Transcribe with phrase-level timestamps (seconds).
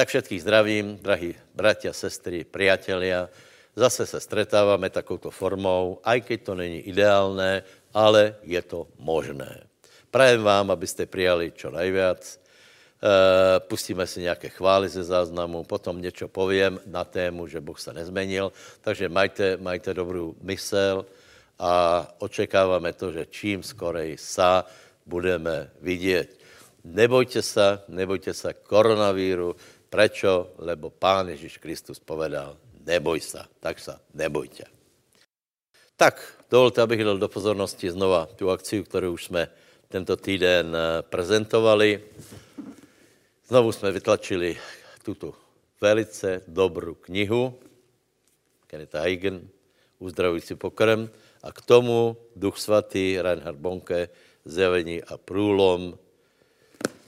[0.00, 3.28] Tak všetkých zdravím, drahí bratia, sestry, priatelia.
[3.76, 7.60] Zase se stretáváme takouto formou, aj keď to není ideálné,
[7.92, 9.68] ale je to možné.
[10.08, 12.24] Prajem vám, abyste přijali čo najviac.
[12.24, 12.36] E,
[13.60, 18.56] pustíme si nějaké chvály ze záznamu, potom něco povím na tému, že Boh se nezmenil,
[18.80, 21.04] takže majte, majte dobrou mysel
[21.60, 24.64] a očekáváme to, že čím skorej sa
[25.04, 26.40] budeme vidět.
[26.88, 29.56] Nebojte se, nebojte se koronavíru.
[29.90, 30.54] Prečo?
[30.58, 34.64] Lebo Pán Ježíš Kristus povedal, neboj se, tak se nebojte.
[35.96, 39.50] Tak, dovolte, abych dal do pozornosti znova tu akci, kterou už jsme
[39.88, 42.00] tento týden eh, prezentovali.
[43.44, 44.56] Znovu jsme vytlačili
[45.04, 45.34] tuto
[45.80, 47.58] velice dobrou knihu
[48.66, 49.48] Kenneth Hagen,
[49.98, 51.08] Uzdravující pokrm,
[51.42, 54.08] a k tomu Duch Svatý, Reinhard Bonke,
[54.44, 55.98] Zjavení a průlom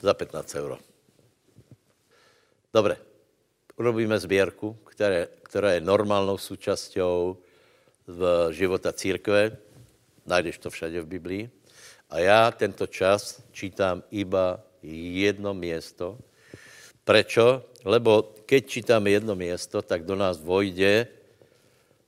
[0.01, 0.77] za 15 euro.
[2.73, 2.97] Dobre,
[3.77, 4.77] urobíme sběrku,
[5.43, 6.99] která je normálnou součástí
[8.07, 9.57] v života církve.
[10.25, 11.49] Najdeš to všade v Biblii.
[12.09, 14.57] A já tento čas čítám iba
[15.21, 16.17] jedno město.
[17.05, 17.61] Prečo?
[17.85, 21.07] Lebo keď čítáme jedno město, tak do nás vojde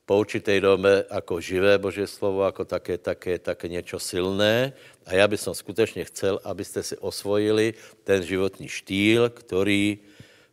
[0.06, 4.74] po určitej dome jako živé Boží slovo, jako také, také, také něco silné.
[5.06, 10.00] A já bych skutečně chcel, abyste si osvojili ten životní štýl, který,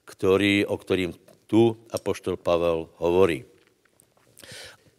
[0.05, 1.14] který, o kterým
[1.47, 3.45] tu apoštol Pavel hovorí.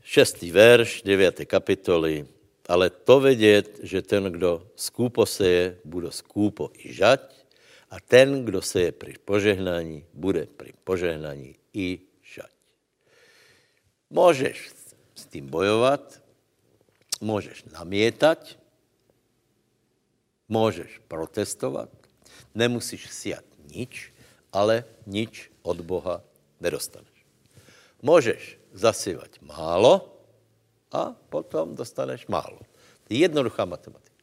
[0.04, 2.28] Šestý verš, devěté kapitoly.
[2.70, 7.22] Ale to vědět, že ten, kdo skúpo seje, bude skúpo i žať
[7.90, 12.00] a ten, kdo seje při požehnání, bude při požehnání i
[14.14, 14.70] Můžeš
[15.16, 16.22] s tím bojovat,
[17.22, 18.58] můžeš namítat,
[20.50, 21.90] můžeš protestovat,
[22.56, 24.13] nemusíš siat nič,
[24.54, 26.22] ale nič od Boha
[26.62, 27.26] nedostaneš.
[28.02, 30.22] Můžeš zasívat málo
[30.92, 32.60] a potom dostaneš málo.
[33.10, 34.14] Jednoduchá matematika.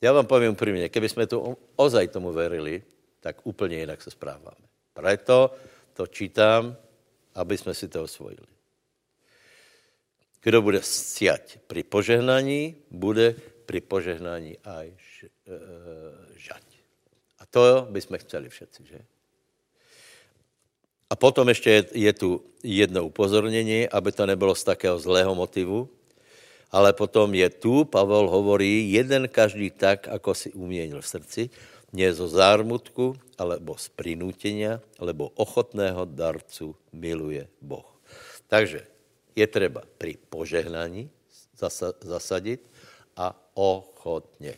[0.00, 2.82] Já vám povím upřímně, kdyby jsme to ozaj tomu verili,
[3.20, 4.66] tak úplně jinak se správáme.
[4.92, 5.54] Proto
[5.92, 6.76] to čítám
[7.34, 8.46] aby jsme si to osvojili.
[10.42, 13.34] Kdo bude siať při požehnání, bude
[13.66, 14.96] při požehnání aj e,
[16.36, 16.69] žať.
[17.50, 19.00] To bychom chceli všetci, že?
[21.10, 25.90] A potom ještě je, je tu jedno upozornění, aby to nebylo z takého zlého motivu,
[26.70, 31.42] ale potom je tu, Pavel hovorí, jeden každý tak, ako si uměnil v srdci,
[31.90, 37.86] nie zo zármutku, alebo z prinútenia, alebo ochotného darcu miluje Boh.
[38.46, 38.86] Takže
[39.34, 41.10] je třeba pri požehnaní
[42.06, 42.62] zasadit
[43.16, 44.54] a ochotně.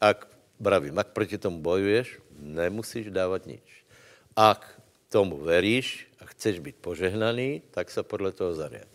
[0.00, 3.64] Ak, bravím, ak proti tomu bojuješ, nemusíš dávat nič.
[4.36, 8.88] Ak tomu veríš a chceš být požehnaný, tak se podle toho zariad.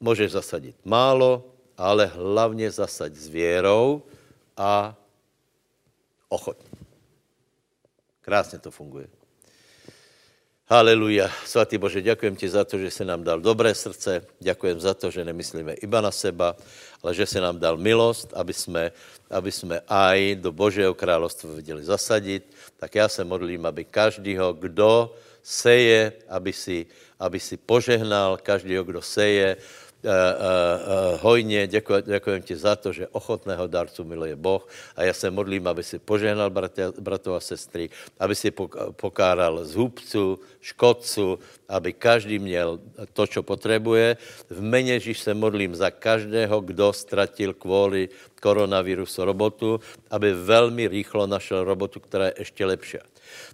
[0.00, 1.44] Můžeš zasadit málo,
[1.78, 4.02] ale hlavně zasaď s věrou
[4.56, 4.96] a
[6.28, 6.70] ochotně.
[8.20, 9.06] Krásně to funguje.
[10.64, 11.28] Haleluja.
[11.44, 15.10] Svatý Bože, děkujem ti za to, že se nám dal dobré srdce, děkujem za to,
[15.12, 16.56] že nemyslíme iba na seba,
[17.04, 18.92] ale že se nám dal milost, aby jsme,
[19.30, 22.48] aby jsme aj do Božího královstva viděli zasadit.
[22.80, 26.86] Tak já se modlím, aby každýho, kdo seje, aby si,
[27.20, 29.60] aby si požehnal, každýho, kdo seje,
[30.04, 31.66] uh, uh, hojně.
[31.66, 35.98] Děkuji, ti za to, že ochotného darcu miluje Boh a já se modlím, aby si
[35.98, 36.50] požehnal
[36.98, 38.50] bratov a sestry, aby si
[38.96, 41.38] pokáral zhubcu, škodcu,
[41.68, 42.80] aby každý měl
[43.12, 44.16] to, co potřebuje.
[44.50, 48.08] V mene Ježíš se modlím za každého, kdo ztratil kvůli
[48.40, 52.98] koronavirusu robotu, aby velmi rýchlo našel robotu, která je ještě lepší.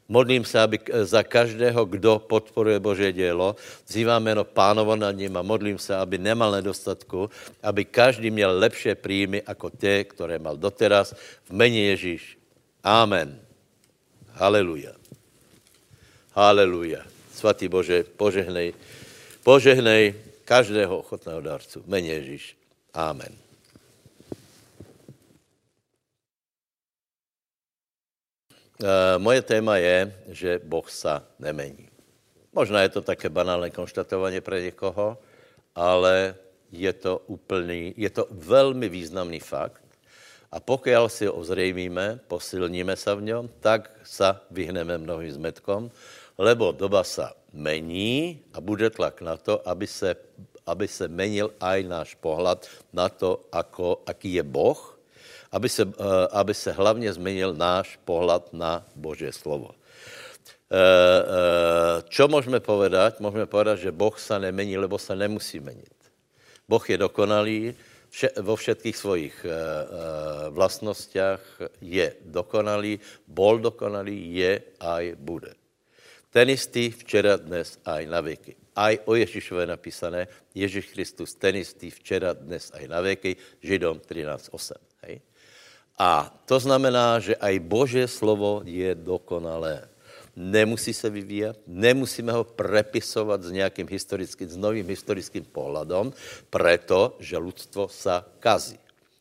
[0.09, 5.43] Modlím se, aby za každého, kdo podporuje Bože dělo, zývám jméno pánovo nad ním a
[5.43, 7.31] modlím se, aby nemal nedostatku,
[7.63, 11.15] aby každý měl lepší příjmy jako ty, které mal doteraz.
[11.45, 12.39] V mene Ježíš.
[12.85, 13.39] Amen.
[14.33, 14.93] Haleluja.
[16.33, 17.05] Haleluja.
[17.35, 18.73] Svatý Bože, požehnej,
[19.45, 21.83] požehnej každého ochotného darcu.
[21.83, 22.57] V mene Ježíš.
[22.95, 23.50] Amen.
[29.19, 29.99] Moje téma je,
[30.29, 31.91] že Boh sa nemení.
[32.51, 35.19] Možná je to také banálné konštatování pro někoho,
[35.75, 36.35] ale
[36.73, 39.83] je to úplný, je to velmi významný fakt.
[40.51, 45.95] A pokud si ho ozřejmíme, posilníme se v něm, tak sa vyhneme mnohým zmetkom,
[46.35, 50.17] lebo doba sa mení a bude tlak na to, aby se,
[50.67, 55.00] aby se menil aj náš pohled na to, ako, aký je Boh
[55.53, 55.83] aby se,
[56.31, 59.75] aby se hlavně změnil náš pohled na Boží slovo.
[62.09, 63.19] Čo můžeme povedať?
[63.19, 65.95] Můžeme povedať, že Boh se nemení, lebo se nemusí menit.
[66.69, 67.75] Boh je dokonalý,
[68.11, 69.35] vše, vo všetkých svojich
[70.51, 71.43] vlastnostiach
[71.83, 75.59] je dokonalý, bol dokonalý, je aj bude.
[76.31, 78.55] Ten istý včera, dnes aj na věky.
[78.79, 84.79] Aj o Ježišove napísané, Ježíš Kristus, ten istý včera, dnes aj na věky, Židom 13.8.
[85.03, 85.19] Hej?
[86.01, 89.91] A to znamená, že aj Boží slovo je dokonalé
[90.37, 96.13] nemusí se vyvíjet, nemusíme ho prepisovat s nějakým historickým, s novým historickým pohledom,
[96.51, 98.79] protože lidstvo sa kazí.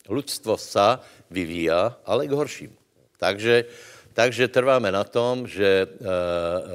[0.09, 2.77] Lidstvo sa vyvíja, ale k horšímu.
[3.19, 3.65] Takže,
[4.13, 5.87] takže trváme na tom, že e,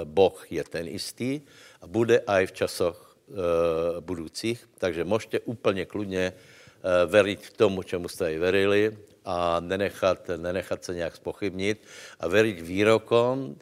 [0.04, 1.42] Boh je ten istý
[1.82, 3.10] a bude aj v časoch e,
[4.00, 6.34] budoucích, takže můžete úplně kludně e,
[7.06, 8.92] veriť tomu, čemu jste i verili
[9.24, 11.86] a nenechat, nenechat se nějak spochybnit
[12.20, 13.56] a veriť výrokom,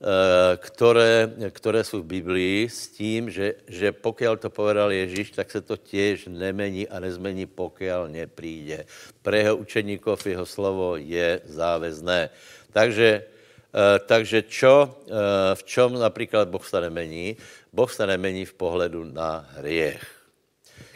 [0.00, 5.50] Eh, které, které jsou v Biblii s tím, že, že pokud to povedal Ježíš, tak
[5.50, 8.88] se to těž nemení a nezmení, pokud nepríde.
[9.22, 12.32] Pre jeho učeníkov jeho slovo je záväzné.
[12.72, 17.36] Takže, eh, takže čo, eh, v čom například Boh se nemení?
[17.68, 20.00] Boh se nemení v pohledu na hriech.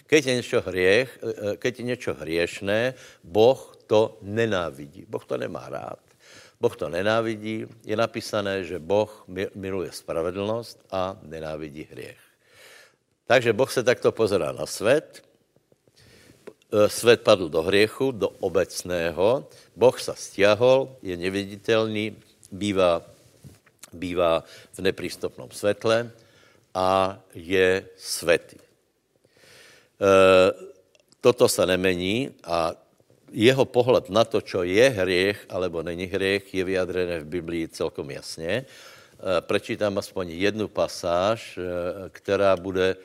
[0.09, 1.11] Keď je něco hriech,
[1.61, 5.07] keď je něco hriešné, Boh to nenávidí.
[5.09, 5.99] Boh to nemá rád.
[6.61, 7.67] Boh to nenávidí.
[7.85, 12.21] Je napísané, že Boh miluje spravedlnost a nenávidí hriech.
[13.27, 15.25] Takže Boh se takto pozerá na svět.
[16.73, 19.49] E, svět padl do hriechu, do obecného.
[19.77, 22.17] Boh se stiahol, je neviditelný,
[22.53, 23.03] bývá,
[23.93, 26.11] bývá v nepřístupnom světle
[26.75, 28.57] a je světý.
[28.57, 28.65] E,
[31.21, 32.73] toto se nemení a
[33.35, 38.11] jeho pohled na to, čo je hriech alebo není hriech, je vyjadrené v Biblii celkom
[38.11, 38.63] jasně.
[38.63, 38.65] E,
[39.41, 41.63] prečítám aspoň jednu pasáž, e,
[42.15, 42.97] která bude,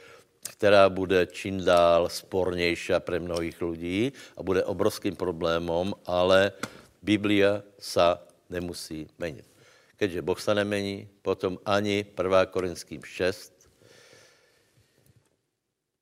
[0.53, 6.53] která bude čím dál spornější pre mnohých lidí a bude obrovským problémom, ale
[7.01, 9.49] Biblia sa nemusí menit.
[9.97, 12.45] Keďže Boh se nemení, potom ani 1.
[12.45, 13.51] Korinským 6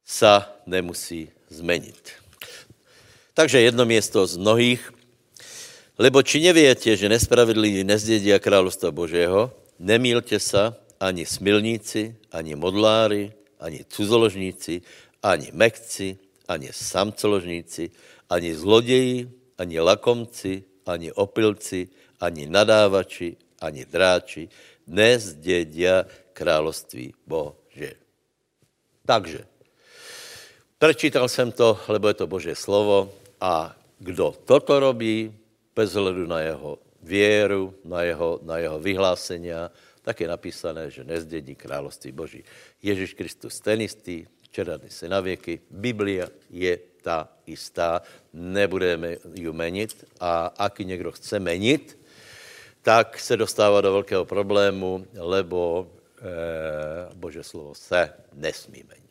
[0.05, 2.26] sa nemusí zmenit.
[3.37, 4.81] Takže jedno město z mnohých.
[6.01, 13.29] Lebo či neviete, že nespravedliví nezdědia královstva Božého, nemílte se ani smilníci, ani modlári,
[13.61, 14.81] ani cuzoložníci,
[15.21, 16.17] ani mekci,
[16.49, 17.93] ani samcoložníci,
[18.25, 19.29] ani zloději,
[19.61, 24.49] ani lakomci, ani opilci, ani nadávači, ani dráči,
[24.89, 27.93] nezdědia království Bože.
[29.05, 29.45] Takže,
[30.81, 35.33] prečítal jsem to, lebo je to Boží slovo, a kdo toto robí,
[35.75, 41.55] bez hledu na jeho věru, na jeho, na jeho vyhlásenia, tak je napísané, že nezdědí
[41.55, 42.43] království Boží.
[42.81, 45.59] Ježíš Kristus ten istý, včera dnes na věky.
[45.69, 48.01] Biblia je ta istá,
[48.33, 51.99] nebudeme ju menit a aký někdo chce menit,
[52.81, 59.06] tak se dostává do velkého problému, lebo e, Bože slovo se nesmí menit.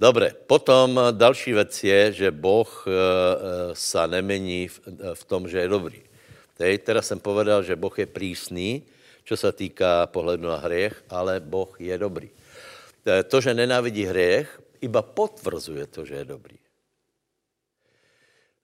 [0.00, 2.90] Dobré, potom další věc je, že Boh e,
[3.74, 4.80] se nemení v,
[5.14, 6.02] v tom, že je dobrý.
[6.56, 8.82] Teď teda jsem povedal, že Boh je prísný,
[9.24, 12.30] čo se týká pohledu na hriech, ale Boh je dobrý.
[13.28, 16.58] To, že nenávidí hriech, iba potvrzuje to, že je dobrý.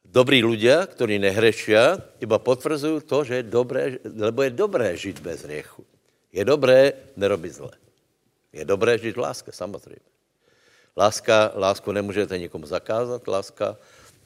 [0.04, 5.48] Dobrí ľudia, ktorí nehrešia, iba potvrzují to, že je dobré, lebo je dobré žít bez
[5.48, 5.88] hriechu.
[6.28, 7.72] Je dobré nerobit zle.
[8.52, 10.11] Je dobré žít v láske, samozřejmě.
[10.96, 13.76] Láska, lásku nemůžete nikomu zakázat, láska,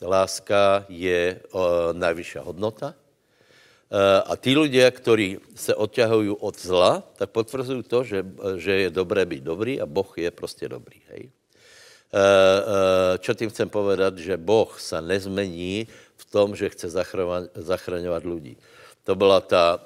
[0.02, 2.94] láska je o, najvyšší hodnota.
[3.86, 8.26] E, a tí ľudia, ktorí se odťahují od zla, tak potvrzují to, že,
[8.58, 10.98] že je dobré být dobrý a Boh je prostě dobrý.
[11.10, 11.22] Hej?
[11.22, 16.90] E, e, čo tím chcem povedat, že Boh se nezmení v tom, že chce
[17.54, 18.56] zachraňovat lidi.
[19.06, 19.78] To byla ta,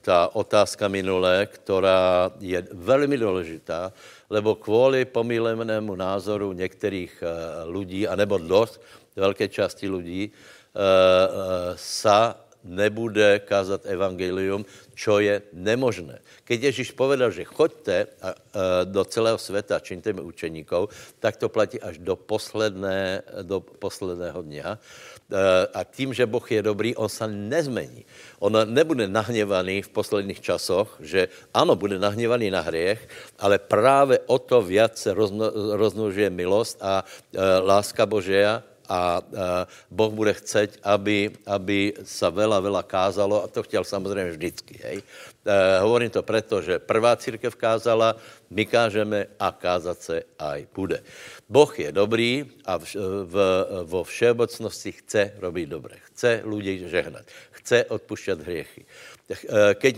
[0.00, 3.92] ta otázka minulé, která je velmi důležitá,
[4.30, 8.80] lebo kvůli pomílenému názoru některých uh, lidí, anebo dost
[9.16, 16.18] velké části lidí, uh, uh, sa nebude kázat evangelium, čo je nemožné.
[16.44, 18.10] Keď Ježíš povedal, že choďte
[18.84, 20.90] do celého světa, čiňte mi učeníkov,
[21.22, 24.68] tak to platí až do, posledné, do posledného dňa.
[25.26, 28.06] Eh, a tím, že Boh je dobrý, on se nezmení.
[28.38, 33.08] On nebude nahněvaný v posledních časoch, že ano, bude nahněvaný na hriech,
[33.38, 39.22] ale právě o to víc se rozno, roznožuje milost a e, láska Božia a
[39.90, 44.74] Boh bude chceť, aby, aby sa veľa, veľa kázalo a to chtěl samozřejmě vždycky.
[44.82, 44.98] Hej.
[45.46, 48.18] E, hovorím to proto, že prvá církev kázala,
[48.50, 51.02] my kážeme a kázat se aj bude.
[51.48, 52.86] Boh je dobrý a v,
[53.30, 53.36] v,
[53.86, 56.02] vo všeobecnosti chce robit dobré.
[56.10, 57.22] Chce lidi žehnat.
[57.50, 58.82] Chce odpušťat hriechy.
[58.82, 59.92] E, keď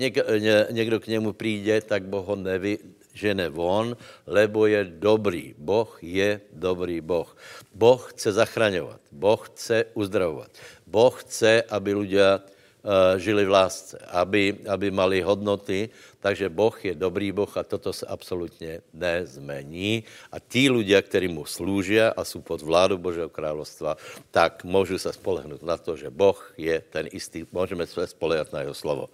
[0.71, 2.79] někdo k němu přijde, tak Boh ho nevy,
[3.19, 3.99] žene von,
[4.31, 5.59] lebo je dobrý.
[5.59, 7.27] Boh je dobrý Boh.
[7.75, 9.03] Boh chce zachraňovat.
[9.11, 10.55] Boh chce uzdravovat.
[10.87, 16.95] Boh chce, aby ľudia uh, žili v lásce, aby, aby mali hodnoty, takže Boh je
[16.95, 20.05] dobrý Boh a toto se absolutně nezmení.
[20.33, 23.97] A tí ľudia, kteří mu slúžia a jsou pod vládu Božího královstva,
[24.31, 28.61] tak můžu se spolehnout na to, že Boh je ten istý, můžeme se spolehat na
[28.61, 29.09] jeho slovo.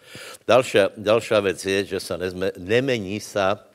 [0.48, 3.73] Další, další věc je, že se nezme, nemení se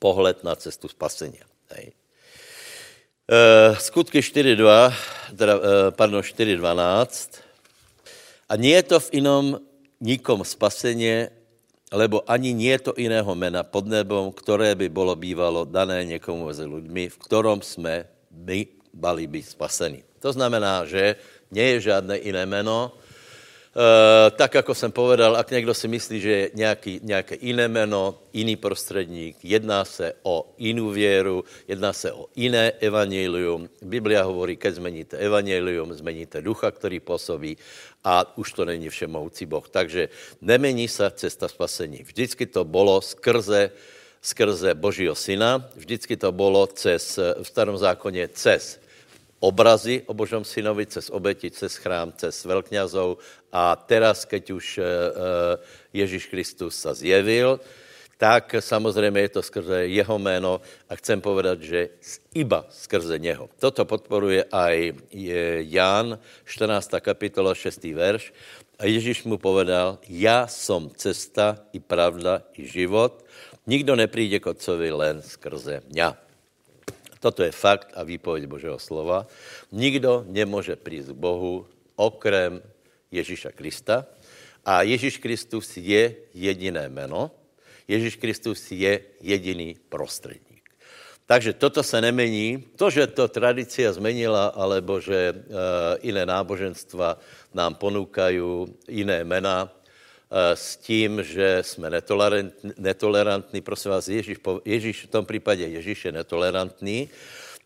[0.00, 1.44] pohled na cestu spasenia.
[1.76, 1.92] Hej.
[3.28, 3.38] E,
[3.76, 5.60] skutky 4.2, teda, e,
[5.92, 7.44] pardon, 4.12.
[8.50, 9.44] A nie je to v inom
[10.00, 11.30] nikom spasenie,
[11.92, 16.48] lebo ani nie je to iného mena pod nebom, ktoré by bolo bývalo dané někomu
[16.48, 20.02] mezi ľuďmi, v ktorom jsme my bali být spasení.
[20.24, 21.20] To znamená, že
[21.52, 22.99] nie je žádné jiné jméno, Eh,
[24.36, 28.56] tak, jako jsem povedal, ak někdo si myslí, že je nějaký, nějaké jiné jméno, jiný
[28.56, 33.68] prostředník, jedná se o jinou věru, jedná se o jiné evangelium.
[33.82, 37.56] Biblia hovorí, keď zmeníte evangelium, zmeníte ducha, který působí
[38.04, 39.68] a už to není všemohoucí Boh.
[39.68, 40.08] Takže
[40.40, 42.02] nemení se cesta spasení.
[42.02, 43.70] Vždycky to bylo skrze
[44.22, 48.80] skrze Božího syna, vždycky to bylo cez, v starom zákoně cez
[49.40, 53.16] obrazy o Božom synovi, cez obeti, cez chrám, cez velkňazov
[53.48, 57.58] a teraz, keď už eh, eh, Ježíš Kristus sa zjevil,
[58.20, 61.88] tak samozřejmě je to skrze jeho jméno a chcem povedat, že
[62.36, 63.48] iba skrze něho.
[63.56, 64.92] Toto podporuje aj
[65.64, 67.00] Ján, 14.
[67.00, 67.80] kapitola, 6.
[67.96, 68.28] verš.
[68.76, 73.24] A Ježíš mu povedal, já som cesta i pravda i život.
[73.64, 76.29] Nikdo nepríde k Otcovi len skrze mňa.
[77.20, 79.26] Toto je fakt a výpověď Božího slova.
[79.72, 82.62] Nikdo nemůže přijít k Bohu okrem
[83.12, 84.06] Ježíša Krista.
[84.64, 87.30] A Ježíš Kristus je jediné jméno.
[87.88, 90.64] Ježíš Kristus je jediný prostředník.
[91.26, 92.64] Takže toto se nemení.
[92.76, 95.42] To, že to tradice zmenila, alebo že uh,
[96.02, 97.18] jiné náboženstva
[97.54, 98.42] nám ponúkají
[98.88, 99.70] jiné jména,
[100.54, 103.60] s tím, že jsme netolerantní, netolerantní.
[103.60, 107.10] Prosím vás, Ježíš, Ježíš, v tom případě Ježíš je netolerantní,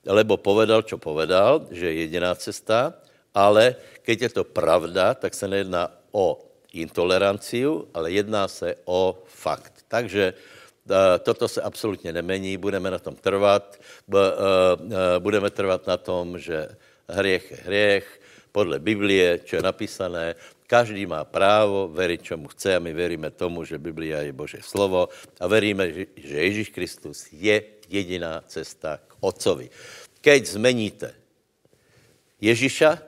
[0.07, 2.97] lebo povedal, čo povedal, že je jediná cesta,
[3.35, 6.41] ale keď je to pravda, tak se nejedná o
[6.73, 9.85] intoleranciu, ale jedná se o fakt.
[9.89, 15.97] Takže eh, toto se absolutně nemení, budeme na tom trvat, eh, eh, budeme trvat na
[15.97, 16.69] tom, že
[17.09, 18.07] hriech je hriech,
[18.55, 20.39] podle Biblie, čo je napísané,
[20.75, 25.07] každý má právo veriť, čemu chce a my veríme tomu, že Biblia je Bože slovo
[25.39, 29.71] a veríme, že Ježíš Kristus je jediná cesta k Otcovi.
[30.19, 31.15] Keď zmeníte
[32.43, 32.99] Ježíša,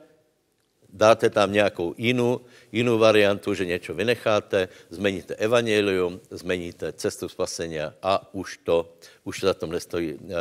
[0.87, 8.31] dáte tam nějakou jinou, jinou variantu, že něco vynecháte, zmeníte evangelium, zmeníte cestu spasenia a
[8.31, 8.95] už to,
[9.27, 10.39] už za tom nestojí, uh, uh,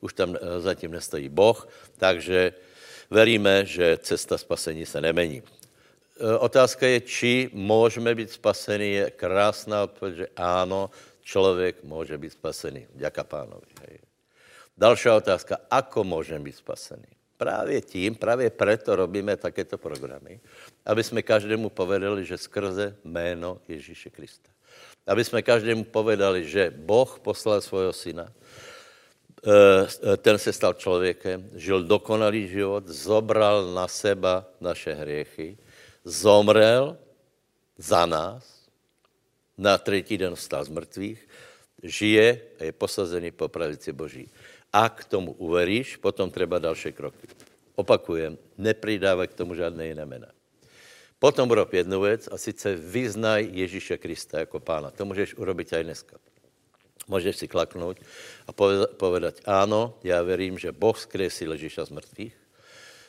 [0.00, 1.58] už tam uh, zatím nestojí Boh,
[1.98, 2.54] takže
[3.10, 5.42] veríme, že cesta spasení se nemení.
[6.38, 8.92] Otázka je, či můžeme být spasení.
[8.92, 10.90] Je krásná odpověď, že ano,
[11.22, 12.86] člověk může být spasený.
[12.94, 13.66] Děka pánovi.
[13.80, 13.98] Hej.
[14.78, 17.08] Další otázka, ako můžeme být spasený?
[17.36, 20.40] Právě tím, právě proto robíme takéto programy,
[20.86, 24.50] aby jsme každému povedali, že skrze jméno Ježíše Krista.
[25.06, 31.82] Aby jsme každému povedali, že Boh poslal svého syna, eh, ten se stal člověkem, žil
[31.88, 35.56] dokonalý život, zobral na seba naše hriechy,
[36.04, 36.98] zomrel
[37.78, 38.60] za nás,
[39.58, 41.28] na třetí den vstal z mrtvých,
[41.82, 44.28] žije a je posazený po pravici Boží.
[44.72, 47.28] A k tomu uveríš, potom třeba další kroky.
[47.74, 50.28] Opakujem, nepridávaj k tomu žádné jiné jména.
[51.18, 54.90] Potom rob jednu věc a sice vyznaj Ježíše Krista jako pána.
[54.90, 56.16] To můžeš urobit aj dneska.
[57.08, 58.00] Můžeš si klaknout
[58.46, 58.52] a
[58.96, 62.36] povedať, ano, já verím, že Boh skresil Ježíša z mrtvých.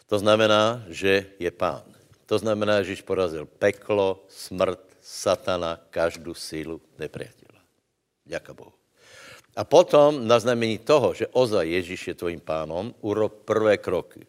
[0.10, 1.84] To znamená, že je pán.
[2.32, 7.60] To znamená, že Ježíš porazil peklo, smrt, satana, každou sílu nepriateľa.
[8.24, 8.72] Ďaká Bohu.
[9.52, 14.24] A potom na znamení toho, že ozaj Ježíš je tvojím pánom, urob prvé kroky.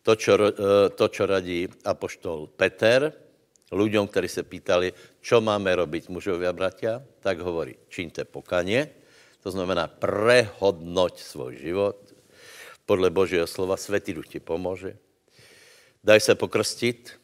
[0.00, 3.12] To, čo, eh, to, čo radí apoštol Peter,
[3.68, 8.88] ľuďom, ktorí se pýtali, čo máme robiť a bratia, tak hovorí, činte pokanie,
[9.44, 11.96] to znamená prehodnoť svůj život,
[12.88, 15.09] podle Božího slova, Světý duch ti pomůže.
[16.04, 17.20] Daj se pokrstit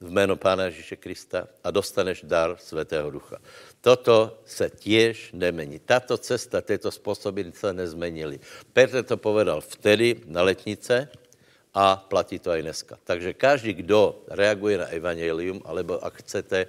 [0.00, 3.38] v jméno Pána Ježíše Krista a dostaneš dar Svatého Ducha.
[3.80, 5.78] Toto se těž nemení.
[5.78, 8.40] Tato cesta, tyto způsoby se nezmenily.
[8.72, 11.08] Petr to povedal vtedy na letnice
[11.74, 12.98] a platí to i dneska.
[13.04, 16.66] Takže každý, kdo reaguje na evangelium, alebo ak chcete,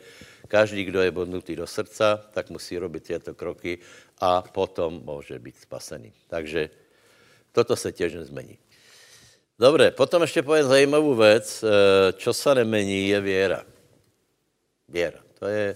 [0.48, 3.82] každý, kdo je bodnutý do srdca, tak musí robit tyto kroky
[4.22, 6.14] a potom může být spasený.
[6.28, 6.70] Takže
[7.52, 8.58] toto se těž nezmení.
[9.60, 11.64] Dobře, potom ještě povím zajímavou věc.
[12.28, 13.66] Eh, se nemení, je věra.
[14.90, 15.20] Věra.
[15.40, 15.76] To je,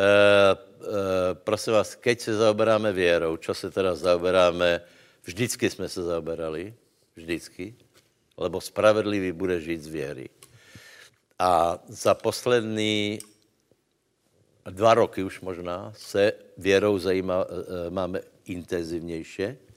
[0.00, 4.80] e, prosím vás, keď se zaoberáme věrou, čo se teda zaoberáme,
[5.22, 6.74] vždycky jsme se zaoberali,
[7.16, 7.74] vždycky,
[8.36, 10.28] lebo spravedlivý bude žít z věry.
[11.38, 13.18] A za poslední
[14.64, 17.46] dva roky už možná se věrou zajímá,
[17.90, 19.67] máme intenzivnější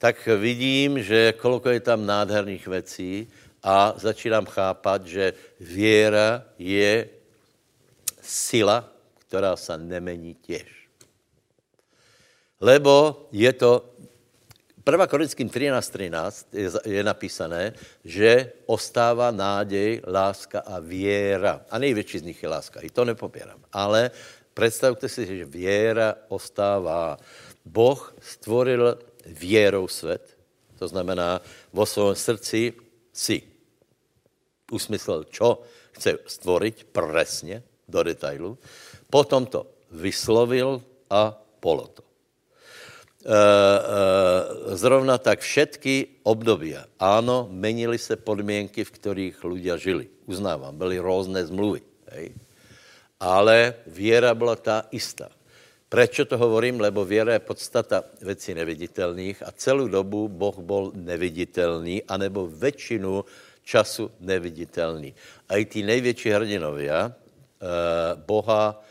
[0.00, 3.28] tak vidím, že kolko je tam nádherných věcí
[3.62, 7.08] a začínám chápat, že věra je
[8.22, 8.88] sila,
[9.18, 10.88] která se nemení těž.
[12.60, 13.92] Lebo je to,
[14.88, 15.06] 1.
[15.06, 17.72] Korinským 13.13 je, je napísané,
[18.04, 21.60] že ostává nádej, láska a věra.
[21.70, 22.80] A největší z nich je láska.
[22.80, 23.60] I to nepopírám.
[23.72, 24.10] Ale
[24.54, 27.16] představte si, že věra ostává.
[27.64, 30.38] Boh stvoril věrou svět,
[30.78, 31.40] to znamená,
[31.72, 32.72] vo svém srdci
[33.12, 33.42] si
[34.72, 35.62] usmyslel, čo
[35.92, 38.58] chce stvorit presně, do detailu,
[39.10, 42.02] potom to vyslovil a polo to.
[43.20, 46.86] E, e, zrovna tak všetky obdobia.
[46.96, 50.06] Ano, menily se podmínky, v kterých lidé žili.
[50.26, 51.82] Uznávám, byly různé zmluvy.
[52.14, 52.32] Hej?
[53.20, 55.28] Ale věra byla ta istá.
[55.90, 56.80] Proč to hovorím?
[56.80, 63.24] Lebo věra je podstata věcí neviditelných a celou dobu Boh byl neviditelný, anebo většinu
[63.64, 65.14] času neviditelný.
[65.48, 67.66] A i ty největší hrdinovia eh,
[68.14, 68.82] Boha,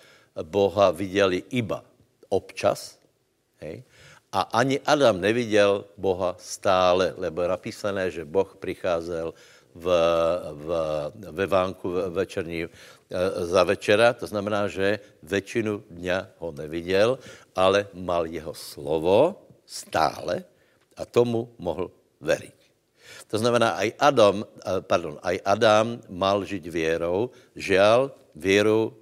[0.43, 1.83] Boha viděli iba
[2.29, 2.99] občas,
[3.63, 3.83] hej?
[4.31, 9.33] a ani Adam neviděl Boha stále, lebo je napísané, že Boh přicházel
[9.75, 9.85] v,
[10.53, 10.67] v,
[11.31, 12.69] ve vánku večerní eh,
[13.45, 17.19] za večera, to znamená, že většinu dňa ho neviděl,
[17.55, 20.43] ale mal jeho slovo stále
[20.97, 22.57] a tomu mohl veriť.
[23.29, 28.93] To znamená, aj Adam, eh, pardon, aj Adam mal žít věrou, žal věru,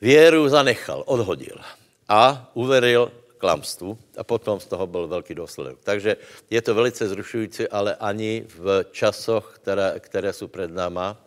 [0.00, 1.56] věru zanechal, odhodil
[2.08, 5.82] a uveril klamstvu a potom z toho byl velký důsledek.
[5.82, 11.18] Takže je to velice zrušující, ale ani v časoch, které, které jsou před náma,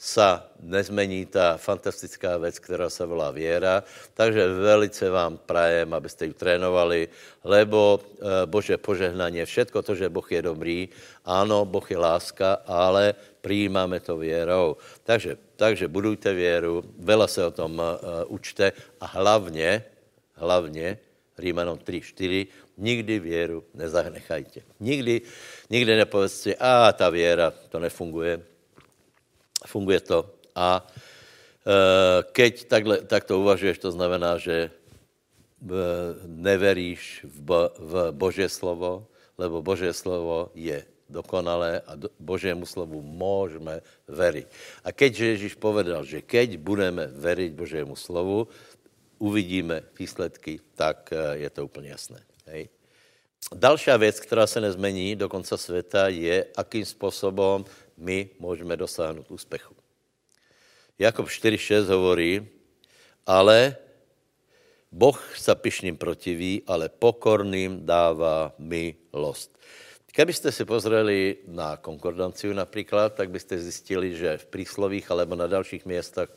[0.00, 3.84] sa nezmení ta fantastická věc, která se volá věra.
[4.16, 7.04] Takže velice vám prajem, abyste ji trénovali,
[7.44, 10.88] lebo e, Bože požehnání, všetko to, že Boh je dobrý,
[11.28, 13.12] ano, Boh je láska, ale
[13.44, 14.80] přijímáme to věrou.
[15.04, 17.84] Takže, takže budujte věru, vela se o tom uh,
[18.32, 19.84] učte a hlavně,
[20.40, 20.98] hlavně
[21.40, 22.46] Rímanom 3, 4,
[22.78, 24.60] nikdy věru nezanechajte.
[24.80, 25.20] Nikdy,
[25.70, 28.40] nikdy nepovězte, a ta věra, to nefunguje.
[29.66, 30.30] Funguje to.
[30.54, 30.86] A
[31.66, 34.70] e, keď takhle, tak to uvažuješ, to znamená, že
[36.24, 39.04] neveríš v, bo, v Boží slovo,
[39.36, 44.46] lebo Boží slovo je dokonalé a do, Božému slovu můžeme veriť.
[44.86, 48.46] A keď Ježíš povedal, že keď budeme veriť Božému slovu,
[49.20, 52.20] uvidíme výsledky, tak eh, je to úplně jasné.
[52.46, 52.68] Hej.
[53.54, 57.64] Další věc, která se nezmení do konce světa, je, akým způsobem
[57.96, 59.74] my můžeme dosáhnout úspěchu.
[60.98, 62.44] Jakob 4.6 hovorí,
[63.26, 63.76] ale
[64.92, 69.54] Boh sa pišným protiví, ale pokorným dává milost.
[70.10, 75.86] Kdybyste si pozreli na konkordanciu například, tak byste zjistili, že v príslovích alebo na dalších
[75.86, 76.28] městech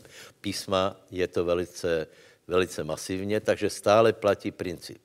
[0.41, 2.08] písma je to velice
[2.47, 5.01] velice masivně, takže stále platí princip.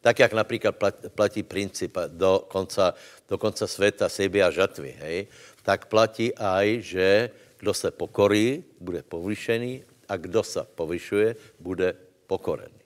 [0.00, 0.74] Tak, jak například
[1.14, 2.94] platí princip do konca,
[3.28, 5.26] do konca světa sejby a žatvy, hej,
[5.62, 11.94] tak platí aj, že kdo se pokorí, bude povýšený a kdo se povyšuje, bude
[12.26, 12.82] pokorený.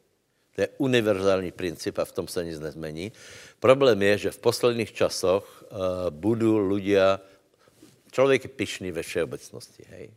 [0.54, 3.12] To je univerzální princip a v tom se nic nezmení.
[3.60, 5.68] Problém je, že v posledních časoch uh,
[6.12, 7.20] budou ľudia,
[8.12, 10.12] člověk je pišný ve všeobecnosti, hej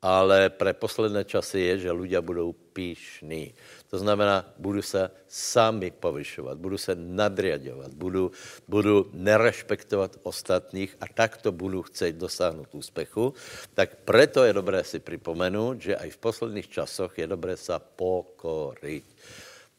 [0.00, 3.52] ale pre posledné časy je, že ľudia budou píšní.
[3.92, 8.32] To znamená, budu se sami povyšovat, budu se nadriadovat, budu,
[8.64, 13.36] budu nerespektovat ostatních a takto budu chcet dosáhnout úspěchu.
[13.76, 19.04] Tak preto je dobré si připomenout, že i v posledních časoch je dobré se pokorit.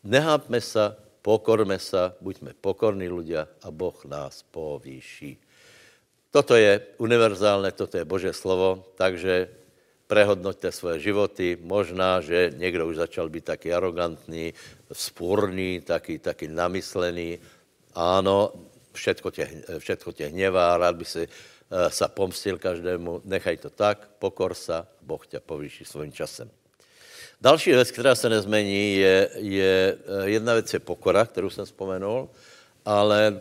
[0.06, 5.38] Nehápme se pokorme sa, buďme pokorní ľudia a Boh nás povýší.
[6.34, 9.61] Toto je univerzálne, toto je Božie slovo, takže
[10.12, 11.56] prehodnoťte svoje životy.
[11.56, 14.52] Možná, že někdo už začal být taky arrogantný,
[14.92, 17.40] spůrný, taky, taky namyslený.
[17.96, 18.52] Áno,
[18.92, 23.24] všetko tě, všetko tě hnevá, rád by si uh, sa pomstil každému.
[23.24, 26.52] Nechaj to tak, pokor sa, Boh tě povýší svým časem.
[27.42, 32.30] Další věc, která se nezmení, je, je eh, jedna věc je pokora, kterou jsem vzpomenul,
[32.86, 33.36] ale e,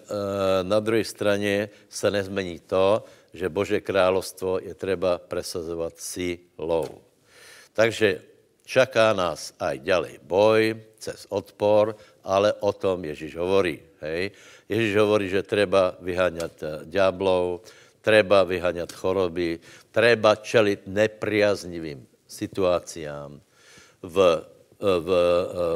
[0.65, 7.03] na druhé straně se nezmení to, že Bože královstvo je třeba presazovat silou.
[7.73, 8.21] Takže
[8.67, 10.63] čaká nás aj ďalej boj,
[11.01, 13.81] cez odpor, ale o tom Ježíš hovorí.
[14.05, 14.37] Hej?
[14.69, 17.65] Ježíš hovorí, že treba vyháňat eh, ďáblov,
[18.05, 23.41] treba vyháňat choroby, treba čelit nepriaznivým situáciám
[24.05, 24.17] v,
[24.81, 25.11] v,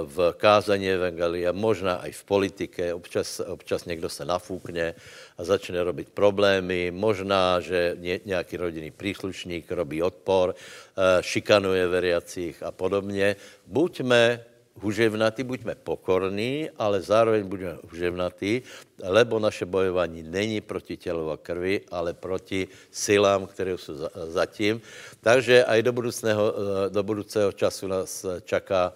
[0.05, 2.95] v kázání Evangelia, možná i v politike.
[2.95, 4.95] Občas, občas někdo se nafúkne
[5.39, 6.91] a začne robit problémy.
[6.91, 13.37] Možná, že nějaký rodinný příslušník robí odpor, eh, šikanuje veriacích a podobně.
[13.67, 18.63] Buďme huževnatí, buďme pokorní, ale zároveň buďme huževnatí,
[19.03, 23.95] lebo naše bojování není proti tělu a krvi, ale proti silám, které jsou
[24.29, 24.81] zatím.
[25.21, 28.93] Takže aj do budoucného, eh, do budoucího času nás čaká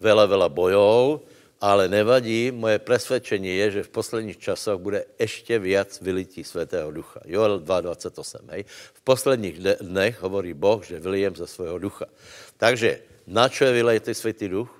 [0.00, 1.20] vela, vela bojov,
[1.60, 7.20] ale nevadí, moje presvědčení je, že v posledních časoch bude ještě víc vylití Svatého ducha.
[7.26, 8.46] Joel 2.28.
[8.50, 8.64] Hej.
[8.94, 12.06] V posledních dnech hovorí Boh, že vylijem ze svého ducha.
[12.56, 14.77] Takže na čo je vylejte Svatý duch?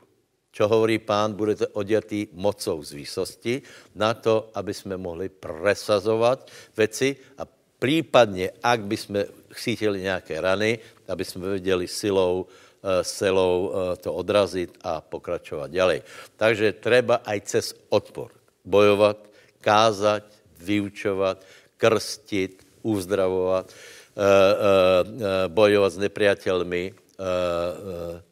[0.52, 3.62] Čo hovorí pán, budete odětý mocou z výsosti
[3.94, 7.46] na to, aby jsme mohli presazovat věci a
[7.78, 9.20] případně, ak by jsme
[9.52, 12.46] chcítili nějaké rany, aby jsme věděli silou,
[12.82, 16.02] eh, silou eh, to odrazit a pokračovat ďalej.
[16.36, 18.34] Takže treba aj cez odpor
[18.64, 19.16] bojovat,
[19.60, 20.24] kázať,
[20.58, 21.38] vyučovat,
[21.76, 27.06] krstit, uzdravovat, eh, bojovat s nepriateľmi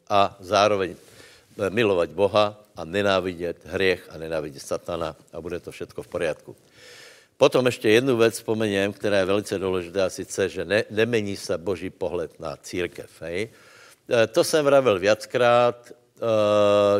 [0.06, 0.94] a zároveň
[1.68, 6.56] milovat Boha a nenávidět hriech a nenávidět satana a bude to všetko v poriadku.
[7.36, 11.90] Potom ještě jednu věc vzpomením, která je velice důležitá, sice, že ne, nemení se boží
[11.90, 13.10] pohled na církev.
[13.20, 13.48] Hej?
[14.10, 15.92] E, to jsem vravil viackrát, e,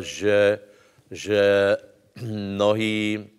[0.02, 0.58] že,
[1.10, 1.76] že
[2.22, 3.30] mnohí,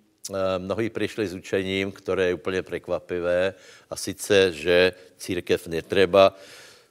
[0.58, 3.54] mnohí přišli s učením, které je úplně překvapivé,
[3.90, 6.36] a sice, že církev netreba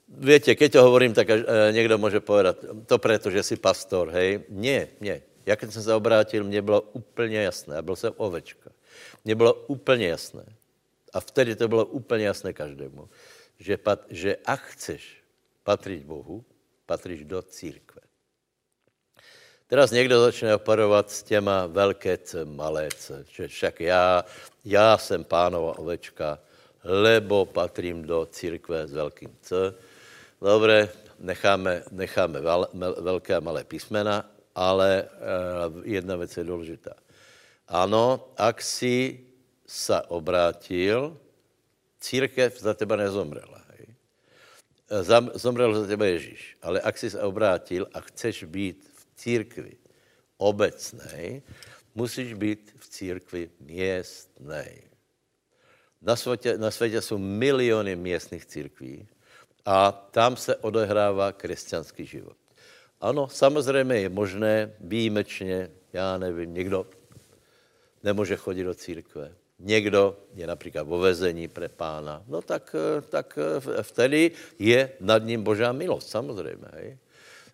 [0.06, 4.46] Viete, keď to hovorím, tak uh, někdo může povedat, to proto, že jsi pastor, hej.
[4.48, 5.22] Nie, nie.
[5.46, 8.70] Já když jsem se obrátil, mně bylo úplně jasné, a byl jsem ovečka.
[9.24, 10.44] Mně bylo úplně jasné.
[11.12, 13.08] A vtedy to bylo úplně jasné každému,
[13.58, 15.22] že, pat, že ak chceš
[15.62, 16.44] patriť Bohu,
[16.86, 18.00] patříš do církve.
[19.66, 24.24] Teraz někdo začne operovat s těma velké C, malé C, že však já,
[24.64, 26.38] já jsem pánova ovečka,
[26.84, 29.74] lebo patrím do církve s velkým C
[30.40, 32.68] Dobre, necháme, necháme vel,
[33.00, 36.94] velké a malé písmena, ale uh, jedna věc je důležitá.
[37.68, 39.26] Ano, ak si
[39.66, 41.18] sa obrátil,
[41.98, 43.58] církev za teba nezomrela.
[43.74, 43.86] Hej.
[45.34, 46.54] Zomrel za teba Ježíš.
[46.62, 49.74] Ale ak si sa obrátil a chceš být v církvi
[50.38, 51.42] obecnej,
[51.98, 54.86] musíš být v církvi městnej.
[55.98, 59.08] Na světě, na světě jsou miliony městných církví,
[59.66, 62.36] a tam se odehrává křesťanský život.
[63.00, 66.86] Ano, samozřejmě je možné výjimečně, já nevím, někdo
[68.02, 72.76] nemůže chodit do církve, někdo je například vo vezení pre pána, no tak,
[73.10, 73.38] tak
[73.82, 76.66] vtedy je nad ním božá milost, samozřejmě.
[76.72, 76.98] Hej.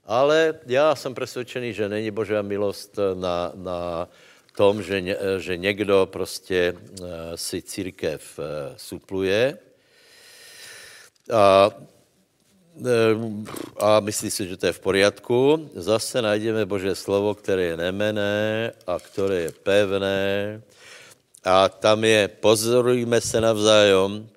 [0.05, 4.09] Ale já jsem přesvědčený, že není božá milost na, na
[4.57, 9.59] tom, že, že někdo prostě eh, si církev eh, supluje.
[11.33, 11.71] A
[13.77, 15.71] a myslí si, že to je v poriadku.
[15.77, 20.63] Zase najdeme Bože slovo, které je nemené a které je pevné.
[21.45, 24.29] A tam je, pozorujme se navzájom,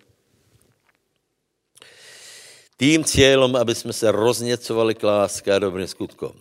[2.77, 6.35] tým cílem, aby jsme se rozněcovali k láske a dobrým skutkom.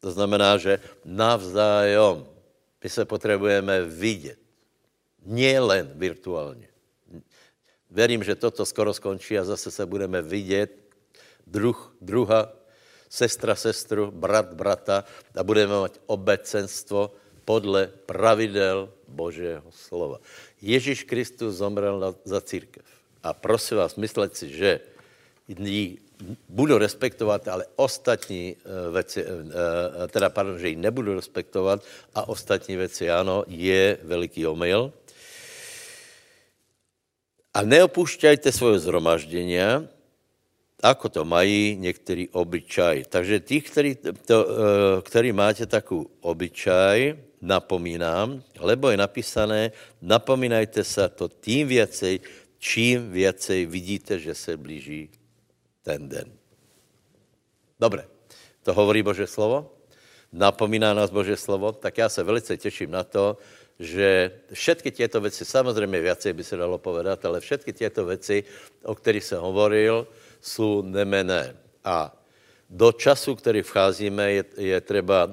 [0.00, 2.26] To znamená, že navzájom
[2.84, 4.38] my se potřebujeme vidět.
[5.26, 6.68] Nie len virtuálně.
[7.90, 10.87] Verím, že toto skoro skončí a zase se budeme vidět
[11.50, 12.52] druh, druha,
[13.08, 17.12] sestra sestru, brat brata a budeme mít obecenstvo
[17.44, 20.20] podle pravidel Božího slova.
[20.60, 22.84] Ježíš Kristus zomrel na, za církev.
[23.24, 24.80] A prosím vás, myslet si, že
[25.48, 25.98] jí
[26.48, 28.56] budu respektovat, ale ostatní
[28.92, 29.24] věci,
[30.12, 31.84] teda pardon, že ji nebudu respektovat
[32.14, 34.92] a ostatní věci ano, je veliký omyl.
[37.54, 39.56] A neopušťajte svoje zhromaždění,
[40.82, 43.04] ako to mají některý obyčaj.
[43.08, 43.94] Takže tí, který,
[44.26, 44.46] to,
[45.02, 52.20] který máte takovou obyčaj, napomínám, lebo je napísané, napomínajte se to tím věcej,
[52.58, 55.10] čím věcej vidíte, že se blíží
[55.82, 56.32] ten den.
[57.80, 58.06] Dobré,
[58.62, 59.70] to hovorí Bože slovo,
[60.32, 63.38] napomíná nás Bože slovo, tak já se velice těším na to,
[63.78, 68.44] že všetky těto věci, samozřejmě věci by se dalo povedat, ale všetky těto věci,
[68.82, 70.06] o kterých jsem hovoril,
[70.40, 71.56] jsou nemené.
[71.84, 72.14] A
[72.70, 75.32] do času, který vcházíme, je, je třeba uh,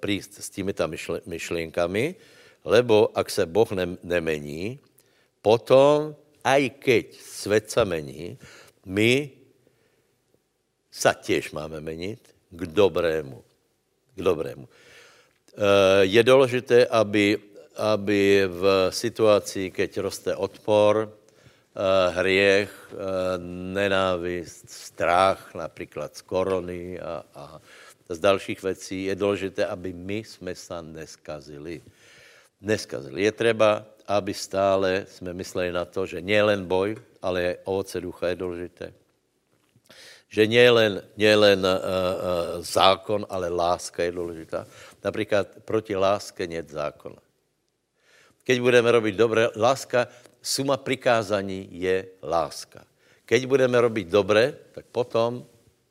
[0.00, 0.84] přijít s těmito
[1.26, 2.14] myšlenkami,
[2.64, 4.78] lebo ak se Boh ne, nemení,
[5.42, 8.38] potom, aj keď svět se mení,
[8.84, 9.30] my
[10.90, 13.40] sa těž máme menit k dobrému.
[14.16, 14.68] K dobrému.
[14.68, 17.38] Uh, je důležité, aby,
[17.76, 21.08] aby v situaci, keď roste odpor,
[21.70, 23.38] Eh, hriech, eh,
[23.70, 27.44] nenávist, strach, například z korony a, a
[28.08, 31.82] z dalších věcí, je důležité, aby my jsme se neskazili.
[32.60, 33.22] Neskazili.
[33.22, 38.36] Je třeba, aby stále jsme mysleli na to, že nejen boj, ale ovoce ducha je
[38.36, 38.92] důležité.
[40.28, 41.78] Že nejen nie len, uh, uh,
[42.62, 44.66] zákon, ale láska je důležitá.
[45.04, 47.22] Například proti lásce není zákona.
[48.44, 50.06] Když budeme robiť dobré, láska
[50.42, 52.84] suma prikázání je láska.
[53.24, 55.46] Keď budeme robiť dobre, tak potom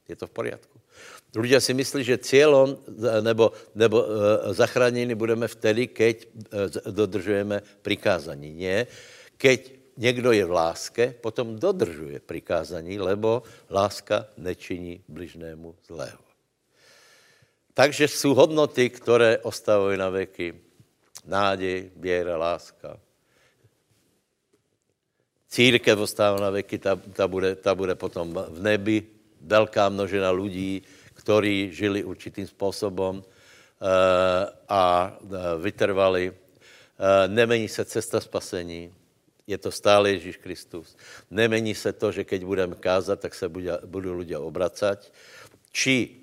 [0.10, 0.76] je to v poriadku.
[1.30, 2.74] Ľudia si myslí, že cílem
[3.22, 4.08] nebo, nebo e,
[4.54, 6.28] zachráněni budeme vtedy, keď e,
[6.92, 8.50] dodržujeme prikázání.
[8.54, 8.88] Nie.
[9.38, 9.60] Keď
[9.98, 16.24] někdo je v láske, potom dodržuje prikázání, lebo láska nečiní bližnému zlého.
[17.74, 20.54] Takže jsou hodnoty, které ostávají na veky.
[21.26, 23.00] Nádej, věra, láska,
[25.50, 29.04] církev ostává na veky, ta, ta, bude, ta bude potom v nebi,
[29.42, 30.84] velká množina lidí,
[31.14, 33.24] kteří žili určitým způsobem uh,
[34.70, 35.30] a uh,
[35.62, 36.32] vytrvali.
[36.32, 36.36] Uh,
[37.28, 38.94] nemení se cesta spasení,
[39.48, 40.98] je to stále Ježíš Kristus.
[41.32, 43.50] Nemení se to, že keď budeme kázat, tak se
[43.86, 45.12] budou lidé obracať.
[45.72, 46.22] Či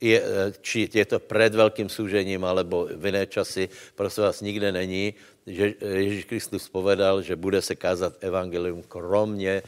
[0.00, 0.22] je,
[0.60, 5.14] či je to před velkým služením, alebo v jiné časy, prosím vás, nikde není,
[5.46, 9.62] že Ježíš Kristus povedal, že bude se kázat evangelium kromě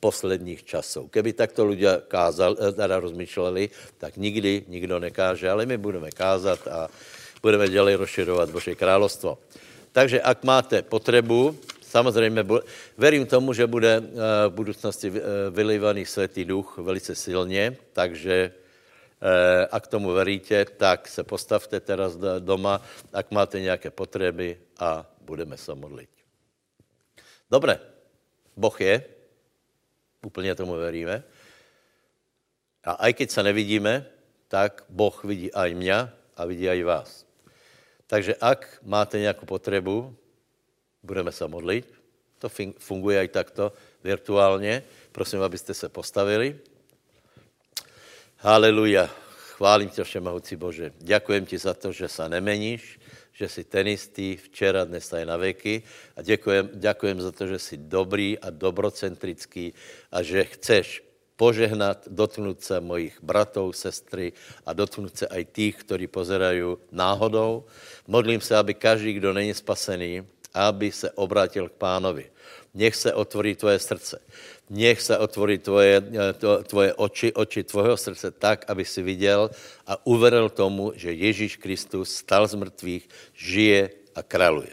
[0.00, 1.08] posledních časů.
[1.08, 6.68] Keby takto lidé kázal, eh, teda rozmýšleli, tak nikdy nikdo nekáže, ale my budeme kázat
[6.68, 6.88] a
[7.42, 9.38] budeme dělej rozširovat Bože královstvo.
[9.92, 12.46] Takže ak máte potřebu, samozřejmě
[12.98, 14.08] verím tomu, že bude eh,
[14.48, 15.20] v budoucnosti eh,
[15.50, 18.61] vylývaný světý duch velice silně, takže Eh,
[19.70, 22.82] a k tomu veríte, tak se postavte teraz doma,
[23.12, 26.10] ak máte nějaké potřeby a budeme se modlit.
[27.50, 27.78] Dobré,
[28.56, 29.04] Boh je,
[30.26, 31.22] úplně tomu veríme.
[32.84, 34.06] A aj keď se nevidíme,
[34.48, 35.98] tak Boh vidí aj mě
[36.36, 37.10] a vidí aj vás.
[38.06, 40.16] Takže ak máte nějakou potřebu,
[41.02, 41.94] budeme se modlit.
[42.38, 43.72] To funguje aj takto
[44.04, 44.82] virtuálně.
[45.12, 46.58] Prosím, abyste se postavili.
[48.44, 49.06] Haleluja.
[49.54, 50.92] Chválím tě, Všemohoucí Bože.
[50.98, 52.98] Děkujem ti za to, že se nemeníš,
[53.32, 55.82] že jsi ten istý včera, dnes a na veky.
[56.16, 59.74] A děkujem, děkujem za to, že jsi dobrý a dobrocentrický
[60.12, 61.04] a že chceš
[61.36, 64.32] požehnat, dotknout se mojich bratov, sestry
[64.66, 67.64] a dotknout se aj těch, kteří pozerají náhodou.
[68.06, 72.30] Modlím se, aby každý, kdo není spasený, aby se obrátil k pánovi.
[72.74, 74.18] Nech se otvorí tvoje srdce.
[74.72, 79.52] Nech se otvorí tvoje, eh, to, tvoje oči, oči tvojho srdce tak, aby si viděl
[79.84, 83.04] a uveril tomu, že Ježíš Kristus stal z mrtvých,
[83.36, 83.80] žije
[84.16, 84.72] a králuje.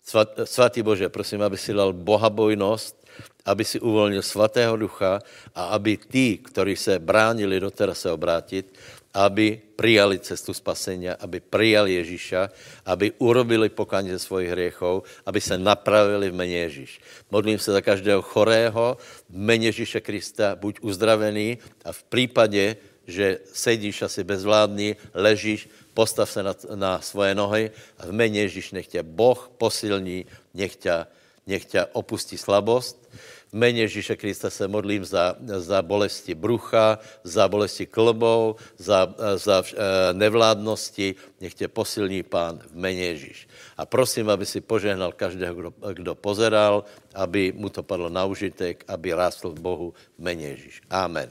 [0.00, 2.96] Svat, svatý Bože, prosím, aby si dal bohabojnost,
[3.44, 5.20] aby si uvolnil svatého ducha
[5.52, 8.72] a aby tí, kteří se bránili doteraz se obrátit,
[9.14, 12.50] aby přijali cestu spasenia, aby přijali Ježíša,
[12.86, 17.00] aby urobili pokání ze svojich hriechov, aby se napravili v mene Ježíš.
[17.30, 18.98] Modlím se za každého chorého
[19.30, 26.30] v mene Ježíše Krista, buď uzdravený a v případě, že sedíš asi bezvládný, ležíš, postav
[26.30, 31.06] se na, na svoje nohy a v mene Ježíš nech tě Boh posilní, nech tě,
[31.46, 33.10] nech tě opustí slabost.
[33.54, 40.10] Mene Ježíše Krista se modlím za, za bolesti brucha, za bolesti klbou, za, za e,
[40.10, 41.14] nevládnosti.
[41.40, 43.46] Nech tě posilní pán v mene Ježíš.
[43.78, 46.82] A prosím, aby si požehnal každého, kdo, kdo pozeral,
[47.14, 49.88] aby mu to padlo na užitek, aby rástl v Bohu
[50.18, 50.82] v mene Ježíš.
[50.90, 51.30] Amen.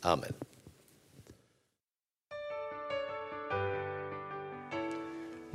[0.00, 0.47] Amen.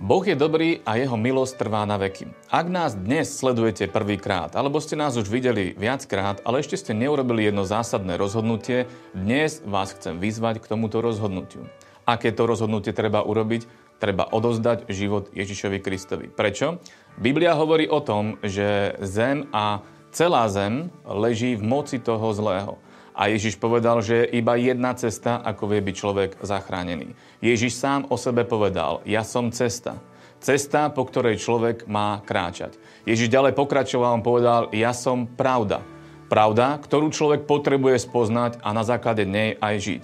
[0.03, 2.27] Boh je dobrý a jeho milosť trvá na veky.
[2.51, 7.47] Ak nás dnes sledujete prvýkrát, alebo ste nás už videli viackrát, ale ešte ste neurobili
[7.47, 11.71] jedno zásadné rozhodnutie, dnes vás chcem vyzvať k tomuto rozhodnutiu.
[12.03, 13.63] Aké to rozhodnutie treba urobiť?
[14.03, 16.27] Treba odozdať život Ježišovi Kristovi.
[16.27, 16.83] Prečo?
[17.15, 22.75] Biblia hovorí o tom, že zem a celá zem leží v moci toho zlého.
[23.13, 27.13] A Ježiš povedal, že je iba jedna cesta, ako vie byť človek zachránený.
[27.45, 30.01] Ježiš sám o sebe povedal, ja som cesta.
[30.43, 32.75] Cesta, po ktorej človek má kráčať.
[33.07, 35.85] Ježiš ďalej pokračoval, on povedal, ja som pravda.
[36.27, 40.03] Pravda, ktorú človek potrebuje spoznať a na základe nej aj žiť.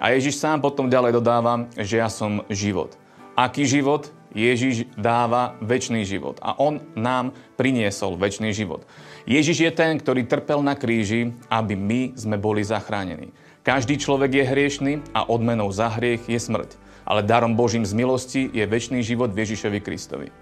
[0.00, 2.96] A Ježiš sám potom ďalej dodáva, že ja som život.
[3.36, 4.10] Aký život?
[4.34, 6.38] Ježiš dáva väčší život.
[6.44, 8.84] A on nám priniesol väčší život.
[9.28, 13.28] Ježiš je ten, ktorý trpel na kríži, aby my sme boli zachránení.
[13.60, 16.80] Každý človek je hriešný a odmenou za hriech je smrť.
[17.04, 20.32] Ale darom Božím z milosti je väčší život v Ježišovi Kristovi.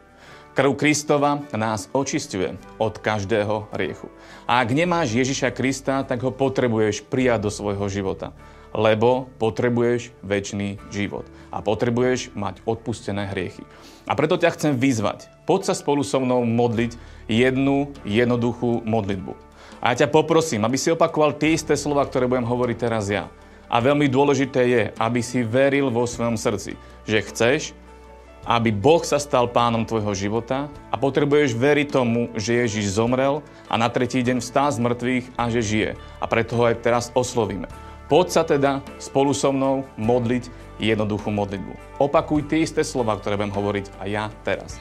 [0.54, 4.06] Krv Kristova nás očistuje od každého hriechu.
[4.46, 8.30] A ak nemáš Ježiša Krista, tak ho potrebuješ prijať do svojho života
[8.76, 13.64] lebo potrebuješ väčší život a potrebuješ mať odpustené hriechy.
[14.04, 15.32] A preto ťa chcem vyzvať.
[15.48, 19.32] Poď sa spolu so mnou modliť jednu jednoduchú modlitbu.
[19.80, 23.32] A ja ťa poprosím, aby si opakoval tie isté slova, ktoré budem hovoriť teraz ja.
[23.66, 27.74] A veľmi dôležité je, aby si veril vo svojom srdci, že chceš,
[28.46, 33.74] aby Boh sa stal pánom tvojho života a potrebuješ veriť tomu, že Ježiš zomrel a
[33.74, 35.90] na tretí deň vstál z mŕtvych a že žije.
[36.22, 37.66] A preto ho aj teraz oslovíme.
[38.06, 40.46] Poď sa teda spolu so mnou modliť
[40.78, 41.98] jednoduchú modlitbu.
[41.98, 44.78] Opakuj tie isté slova, ktoré budem hovoriť a ja teraz.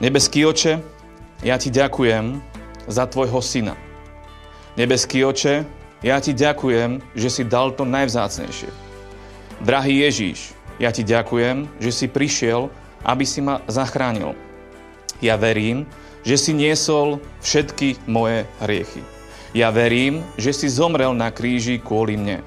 [0.00, 0.80] Nebeský oče,
[1.44, 2.40] ja ti ďakujem
[2.88, 3.76] za tvojho syna.
[4.80, 5.68] Nebeský oče,
[6.00, 8.72] ja ti ďakujem, že si dal to najvzácnejšie.
[9.60, 12.72] Drahý Ježíš, ja ti ďakujem, že si prišiel,
[13.04, 14.32] aby si ma zachránil.
[15.20, 15.84] Ja verím,
[16.24, 19.19] že si niesol všetky moje hriechy.
[19.50, 22.38] Ja verím, že si zomrel na kríži kvôli mne.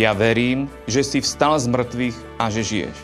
[0.00, 2.96] Ja verím, že si vstal z mŕtvych a že žiješ.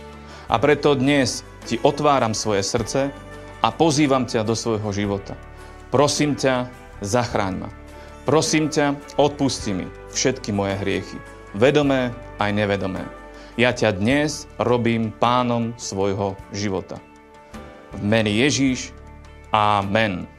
[0.49, 3.13] A preto dnes ti otváram svoje srdce
[3.61, 5.37] a pozývam ťa do svojho života.
[5.93, 6.73] Prosím ťa,
[7.05, 7.71] zachráň ma.
[8.25, 11.21] Prosím ťa, odpusti mi všetky moje hriechy,
[11.53, 13.05] vedomé aj nevedomé.
[13.61, 16.97] Ja ťa dnes robím pánom svojho života.
[17.93, 18.97] V mene Ježíš,
[19.53, 20.38] Amen.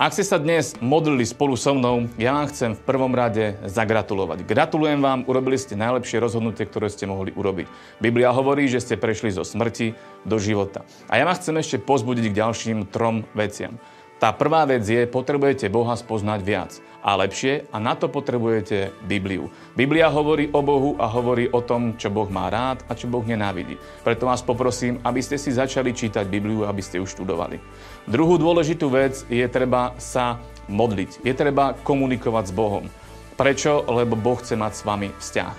[0.00, 4.48] Ak ste sa dnes modlili spolu so mnou, ja vám chcem v prvom rade zagratulovať.
[4.48, 7.68] Gratulujem vám, urobili ste najlepšie rozhodnutie, ktoré ste mohli urobiť.
[8.00, 9.92] Biblia hovorí, že ste prešli zo smrti
[10.24, 10.88] do života.
[11.12, 13.76] A ja vám chcem ešte pozbudiť k ďalším trom veciam.
[14.22, 19.50] Tá prvá vec je, potrebujete Boha spoznať viac a lepšie a na to potrebujete Bibliu.
[19.74, 23.26] Biblia hovorí o Bohu a hovorí o tom, čo Boh má rád a čo Boh
[23.26, 23.82] nenávidí.
[24.06, 27.58] Preto vás poprosím, aby ste si začali čítať Bibliu, aby ste ju študovali.
[28.06, 30.38] Druhú dôležitú vec je treba sa
[30.70, 31.26] modliť.
[31.26, 32.86] Je treba komunikovať s Bohom.
[33.34, 33.82] Prečo?
[33.90, 35.54] Lebo Boh chce mať s vami vzťah.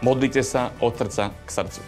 [0.00, 1.84] Modlite sa od srdca k srdcu.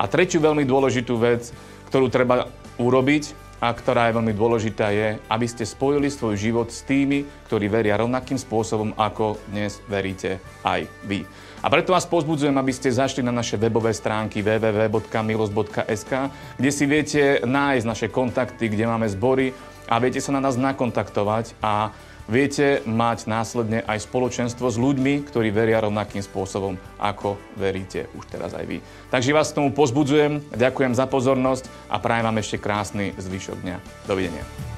[0.00, 1.52] A tretiu veľmi dôležitú vec,
[1.92, 2.48] ktorú treba
[2.80, 7.66] urobiť, a ktorá je veľmi dôležitá, je, aby ste spojili svoj život s tými, ktorí
[7.66, 11.26] veria rovnakým spôsobom, ako dnes veríte aj vy.
[11.58, 16.12] A preto vás pozbudzujem, aby ste zašli na naše webové stránky www.milos.sk,
[16.54, 19.50] kde si viete nájsť naše kontakty, kde máme zbory
[19.90, 21.90] a viete sa na nás nakontaktovať a
[22.28, 28.52] viete mať následne aj spoločenstvo s ľuďmi, ktorí veria rovnakým spôsobom, ako veríte už teraz
[28.54, 28.78] aj vy.
[29.08, 33.76] Takže vás k tomu pozbudzujem, ďakujem za pozornosť a prajem vám ešte krásny zvyšok dňa.
[34.06, 34.77] Dovidenia.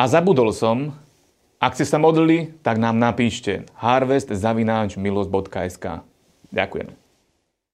[0.00, 0.96] A zabudol som,
[1.60, 6.00] ak ste sa modlili, tak nám napíšte harvestzavináčmilosť.sk.
[6.48, 6.88] Ďakujem.